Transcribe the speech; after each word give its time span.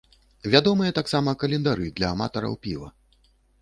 Вядомыя 0.53 0.95
таксама 0.99 1.37
календары 1.45 1.93
для 2.01 2.13
аматараў 2.17 2.61
піва. 2.67 2.95